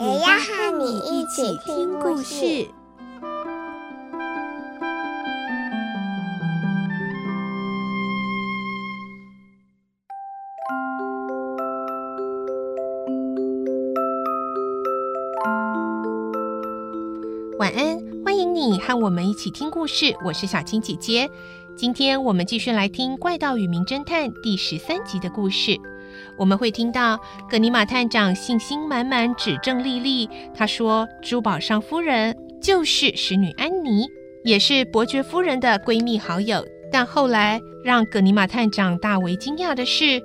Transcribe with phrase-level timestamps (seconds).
[0.00, 2.66] 也要和你一起听故事。
[17.58, 20.16] 晚安，欢迎你和我们一起听故事。
[20.24, 21.28] 我是小青姐姐，
[21.76, 25.78] 今天我们继续来听《怪盗与名侦探》第十三集的故事。
[26.40, 30.26] 我们会听到葛尼玛探长信心满满、指证莉莉。
[30.54, 34.08] 他说：“珠宝商夫人就是使女安妮，
[34.42, 40.18] 也是伯爵夫人的闺蜜好友。”但后来让葛尼玛探长大为惊讶的是，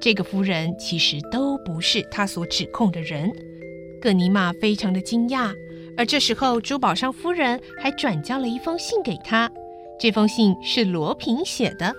[0.00, 3.30] 这个夫人其实都不是他所指控的人。
[4.00, 5.54] 葛尼玛非常的惊讶。
[5.96, 9.48] 而这时候，珠宝商夫人还转交了一封信给他。
[9.96, 11.94] 这封信是罗平写的，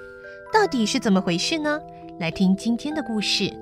[0.53, 1.79] 到底是怎么回事呢？
[2.19, 3.43] 来听今天的故事，《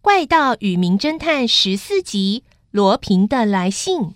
[0.00, 4.14] 怪盗与名侦探》十四集：罗平的来信。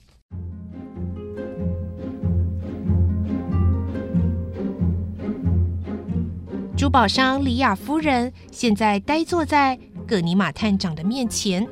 [6.76, 9.78] 珠宝商里亚夫人现在呆坐在
[10.08, 11.68] 葛尼玛探长的面前。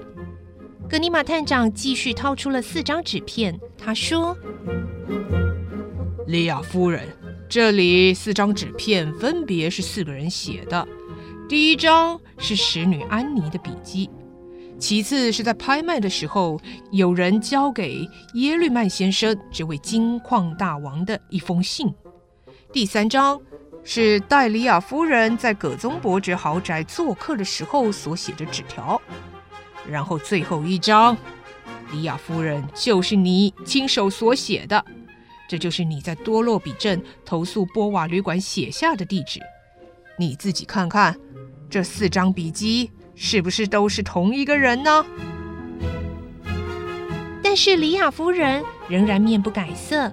[0.89, 4.35] 格尼玛探长继续掏出了四张纸片，他说
[6.27, 7.07] ：“里亚夫人，
[7.47, 10.89] 这里四张纸片分别是四个人写的。
[11.47, 14.09] 第一张是使女安妮的笔记，
[14.79, 16.59] 其次是在拍卖的时候
[16.91, 21.93] 有人交给耶律曼先生这位金矿大王的一封信。
[22.73, 23.39] 第三张
[23.85, 28.99] 是戴里亚夫人在葛宗伯爵豪宅做客的时候所写的纸条。”
[29.91, 31.17] 然后最后一张，
[31.91, 34.85] 里亚夫人就是你亲手所写的，
[35.49, 39.41] 这就是你在多洛比镇投诉波瓦旅馆写下的地址。
[40.19, 41.19] 你自己看看，
[41.71, 45.07] 这四张笔记是不是都是同一个人呢？
[47.43, 50.13] 但是里亚夫人仍然面不改色。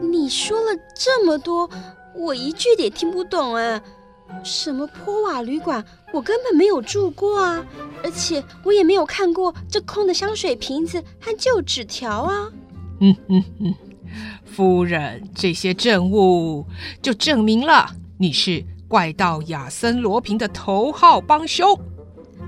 [0.00, 1.68] 你说了这么多，
[2.14, 3.80] 我一句也听不懂啊！
[4.42, 5.84] 什么坡瓦旅馆？
[6.12, 7.64] 我根本没有住过啊，
[8.02, 12.48] 而且我也没有看过这空的香水瓶子和旧纸条啊。
[13.00, 13.74] 嗯嗯嗯，
[14.44, 16.66] 夫人，这些证物
[17.00, 21.78] 就证明了你是怪盗亚森罗平的头号帮凶。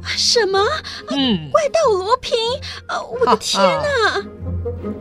[0.03, 0.59] 什么？
[1.11, 2.37] 嗯，怪盗罗平？
[2.89, 4.27] 呃，我的天哪！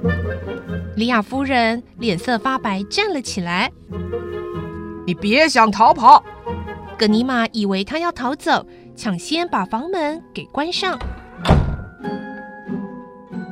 [0.95, 3.71] 李亚夫人脸色发白，站了起来。
[5.07, 6.23] 你别想逃跑！
[7.01, 8.63] 葛尼玛以为他要逃走，
[8.95, 10.99] 抢先把房门给关上。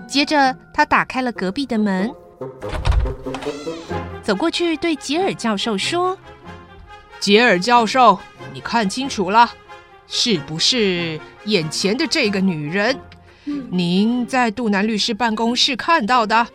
[0.08, 2.12] 接着，他打开了隔壁的门，
[4.22, 6.16] 走过去对杰尔教授说
[7.20, 8.20] ：“杰尔教授，
[8.54, 9.50] 你看清楚了，
[10.06, 12.96] 是不是眼前的这个女人？
[13.72, 16.46] 您在杜南律师办公室看到的，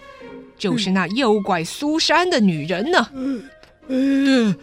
[0.56, 3.09] 就是那诱拐苏珊的女人呢？”
[3.88, 4.55] 嗯，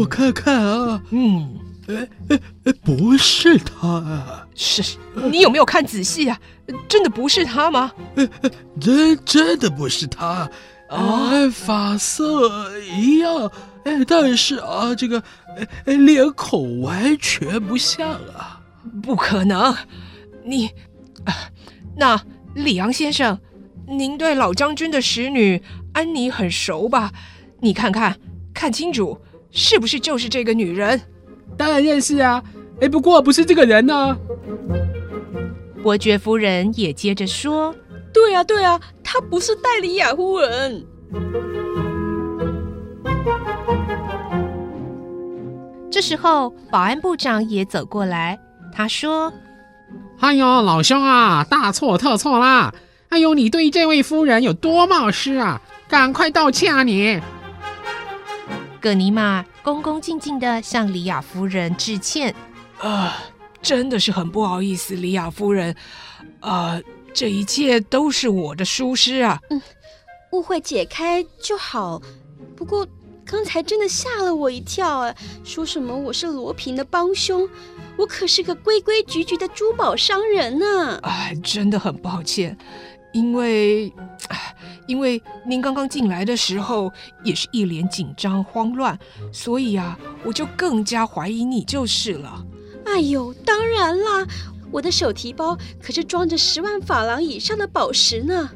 [0.00, 1.60] 我看看啊，嗯。
[1.88, 4.46] 哎哎哎，不是他啊！
[4.54, 4.96] 是，
[5.30, 6.40] 你有没有看仔细啊？
[6.88, 7.92] 真的不是他吗？
[8.16, 10.50] 哎哎，真真的不是他
[10.88, 11.48] 啊！
[11.52, 13.50] 发色一样，
[13.84, 15.22] 哎，但是啊，这个
[15.56, 18.60] 哎哎，脸孔完全不像啊！
[19.02, 19.74] 不可能，
[20.44, 20.66] 你
[21.24, 21.50] 啊，
[21.96, 22.20] 那
[22.54, 23.38] 里昂先生，
[23.86, 27.12] 您对老将军的使女安妮很熟吧？
[27.60, 28.18] 你看看，
[28.52, 29.20] 看清楚，
[29.52, 31.00] 是不是就是这个女人？
[31.56, 32.42] 当然认识啊！
[32.80, 34.16] 哎，不过不是这个人呢、啊。
[35.82, 37.74] 伯爵夫人也接着说
[38.12, 40.84] ：“对啊，对啊，他不是戴里亚夫人。”
[45.90, 48.38] 这时候，保安部长也走过来，
[48.72, 49.32] 他说
[50.20, 52.74] ：“哎呦，老兄啊，大错特错啦！
[53.08, 55.62] 哎呦，你对这位夫人有多冒失啊！
[55.88, 57.20] 赶快道歉啊你！”
[58.80, 62.32] 葛尼玛恭恭敬敬地向里亚夫人致歉。
[62.78, 63.18] 啊，
[63.60, 65.74] 真的是很不好意思，里亚夫人。
[66.38, 66.80] 啊，
[67.12, 69.40] 这一切都是我的疏失啊。
[69.50, 69.60] 嗯，
[70.30, 72.00] 误会解开就好。
[72.54, 72.86] 不过
[73.24, 75.12] 刚才真的吓了我一跳啊！
[75.42, 77.48] 说什么我是罗平的帮凶，
[77.98, 81.00] 我可是个规规矩矩的珠宝商人呢！
[81.02, 82.56] 哎，真的很抱歉，
[83.16, 83.90] 因为，
[84.86, 86.92] 因为您刚刚进来的时候
[87.24, 88.98] 也是一脸紧张慌乱，
[89.32, 92.44] 所以啊，我就更加怀疑你就是了。
[92.84, 94.26] 哎呦，当然啦，
[94.70, 98.50] 我的手提包可是装着十万法郎以上的宝石呢。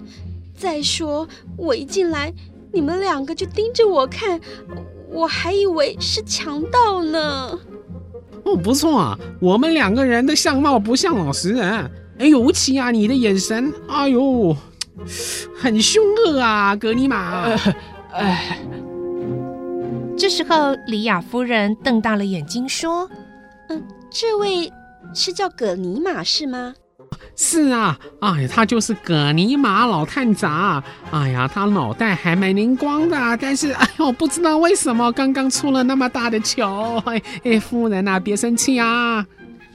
[0.54, 1.26] 再说，
[1.56, 2.30] 我一进来。
[2.70, 4.38] 你们两个就盯着我看，
[5.10, 7.58] 我还以为是强盗呢。
[8.44, 11.90] 哦，不错啊，我们两个人的相貌不像老实人。
[12.20, 14.54] 哎，尤其啊，你的眼神，哎呦，
[15.56, 17.48] 很凶恶啊，葛尼玛。
[18.12, 18.58] 哎，
[20.18, 23.08] 这时候，李雅夫人瞪大了眼睛说
[23.70, 24.70] ：“嗯，这位
[25.14, 26.74] 是叫葛尼玛是吗？”
[27.34, 30.84] 是啊，哎呀，他就是葛尼玛老探长。
[31.10, 37.02] 哎呀，他脑袋还蛮灵光的，但是哎呦，不知道为什么刚刚出了那么大的糗。
[37.44, 39.24] 哎，夫人呐、啊，别生气啊。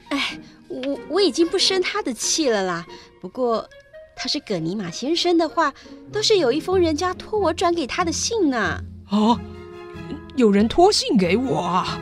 [0.09, 0.37] 哎，
[0.83, 2.85] 我我已经不生他的气了啦。
[3.21, 3.67] 不过
[4.15, 5.73] 他是葛尼玛先生的话，
[6.11, 8.81] 都是有一封人家托我转给他的信呢。
[9.09, 9.39] 啊，
[10.35, 11.99] 有人托信给我啊。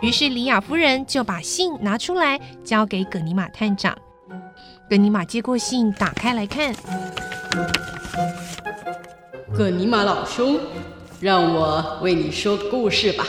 [0.00, 3.96] 于是李亚夫人就把信拿出来交给葛尼玛探长。
[4.88, 6.74] 葛尼玛接过信，打开来看。
[9.56, 10.58] 葛尼玛老兄，
[11.20, 13.26] 让我为你说个故事吧。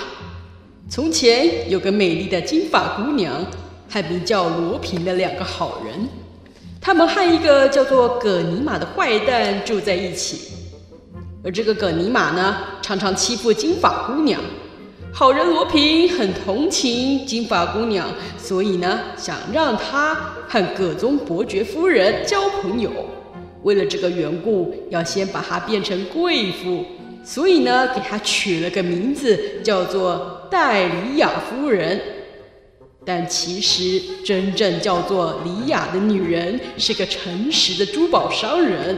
[0.89, 3.45] 从前有个美丽的金发姑娘，
[3.87, 6.09] 还名叫罗平的两个好人，
[6.81, 10.51] 他们和一个叫做葛尼玛的坏蛋住在一起。
[11.43, 14.41] 而这个葛尼玛呢，常常欺负金发姑娘。
[15.13, 18.09] 好人罗平很同情金发姑娘，
[18.39, 20.15] 所以呢，想让她
[20.47, 22.89] 和葛宗伯爵夫人交朋友。
[23.61, 26.83] 为了这个缘故，要先把她变成贵妇，
[27.23, 31.99] 所以呢，给她取了个名字，叫做戴里亚夫人。
[33.05, 38.97] 但其实真正叫做里亚的女人是个诚实的珠宝商人。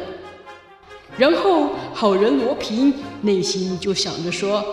[1.18, 4.64] 然后，好人罗平内心就想着说。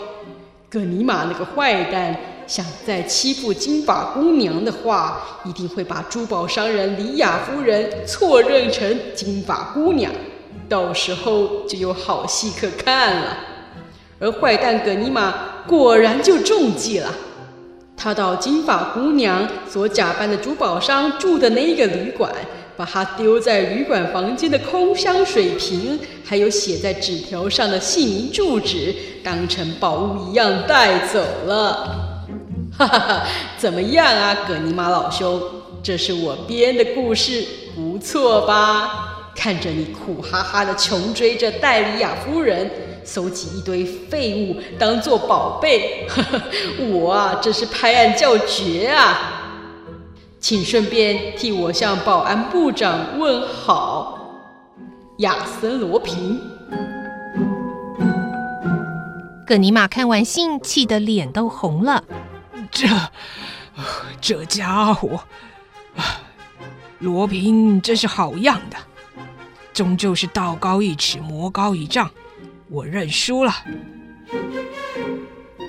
[0.70, 2.14] 葛尼玛那个坏蛋
[2.46, 10.12] 想再欺负金发姑娘的话，一定会把珠宝商人里亚夫人错认成金发姑娘，
[10.68, 13.36] 到时候就有好戏可看了。
[14.18, 15.34] 而坏蛋葛尼玛
[15.66, 17.14] 果然就中计了，
[17.96, 22.32] 他到金发姑娘所假扮的珠宝商住的那个旅馆。
[22.76, 28.94] 把它丢在旅馆房间的空香水瓶，还有写在纸条上的姓名住址，
[29.24, 32.24] 当成宝物一样带走了。
[32.78, 33.26] 哈哈哈，
[33.56, 35.42] 怎么样啊，葛尼玛老兄？
[35.82, 37.44] 这是我编的故事，
[37.74, 39.07] 不错吧？
[39.38, 42.68] 看着你苦哈哈的穷追着戴里亚夫人，
[43.04, 46.42] 搜集一堆废物当做宝贝，哈哈，
[46.90, 49.60] 我啊，真是拍案叫绝啊！
[50.40, 54.40] 请顺便替我向保安部长问好，
[55.18, 56.40] 亚森罗平。
[59.46, 62.02] 葛尼玛看完信，气得脸都红了。
[62.72, 62.88] 这，
[64.20, 65.20] 这家伙，
[66.98, 68.76] 罗平真是好样的，
[69.72, 72.10] 终究是道高一尺，魔高一丈，
[72.68, 73.52] 我认输了。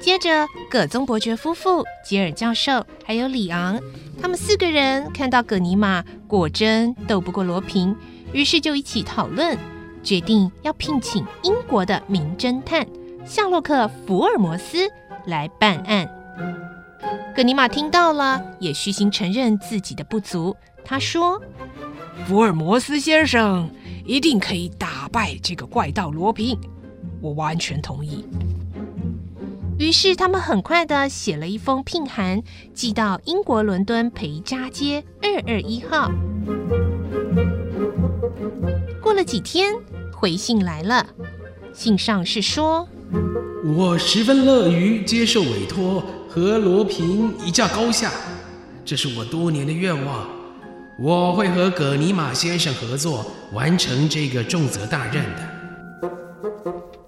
[0.02, 3.80] 接着，葛宗伯爵夫妇、吉尔教授还有里昂，
[4.22, 7.96] 他们四个人看到葛尼玛果真斗不过罗平，
[8.32, 9.58] 于是就一起讨论，
[10.02, 12.88] 决定要聘请英国的名侦探
[13.26, 14.90] 夏洛克·福尔摩斯
[15.26, 16.10] 来办案。
[17.36, 20.56] 葛尼玛听到了，也虚心承认自己的不足。
[20.84, 21.42] 他说
[22.26, 23.70] ：“福尔摩斯先生
[24.10, 26.58] 一定可以打败这个怪盗罗平，
[27.22, 28.26] 我完全同意。”
[29.78, 32.42] 于是他们很快的写了一封聘函，
[32.74, 36.12] 寄到英国伦敦培扎街二二一号。
[39.00, 39.76] 过了几天，
[40.12, 41.06] 回信来了，
[41.72, 42.90] 信上是说
[43.78, 48.12] ：“我十分乐于接受委托，和罗平一较高下，
[48.84, 50.39] 这是我多年的愿望。
[51.02, 55.50] 我会和葛尼玛先生合作，完成这个重责大任的。”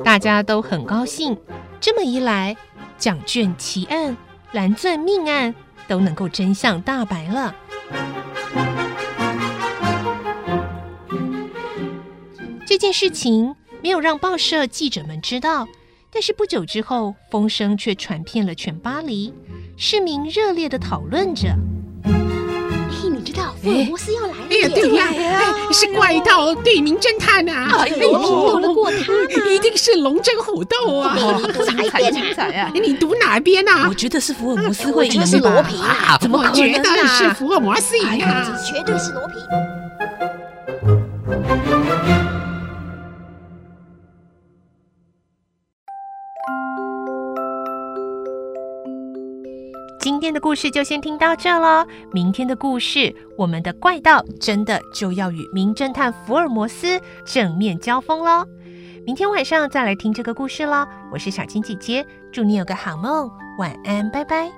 [0.03, 1.37] 大家都很高兴。
[1.81, 2.55] 这么一来，
[2.97, 4.15] 奖券奇案、
[4.53, 5.53] 蓝钻命案
[5.87, 7.53] 都能够真相大白了。
[12.65, 15.67] 这件事情没有让报社记者们知道，
[16.09, 19.33] 但是不久之后，风声却传遍了全巴黎，
[19.75, 21.53] 市民热烈的讨论着。
[23.61, 27.83] 福尔摩斯要来了哎呀，对呀，哎是怪盗对名侦探啊！
[27.83, 29.03] 哎呦，斗得过他吗？
[29.49, 31.15] 一定是龙争虎斗啊！
[31.15, 32.23] 哪一边精！
[32.73, 33.85] 你读哪边啊？
[33.87, 35.21] 我觉得是福尔摩斯会赢吧？
[35.21, 36.17] 我觉得是罗平啊！
[36.19, 38.59] 怎么可能觉得是福尔摩斯赢啊？
[38.65, 39.37] 绝对是罗平。
[50.01, 51.85] 今天的故事就先听到这喽。
[52.11, 58.43] 明天的故事，我们的怪盗真的就要与名侦探福尔摩斯正面交锋喽。
[59.05, 60.87] 明天晚上再来听这个故事喽。
[61.11, 63.29] 我是小青姐姐，祝你有个好梦，
[63.59, 64.51] 晚安，拜拜。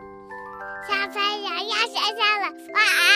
[0.87, 3.12] 小朋友要睡觉了，晚安。